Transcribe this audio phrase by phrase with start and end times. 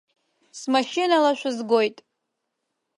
[0.59, 1.97] Смашьынала шәызгоит.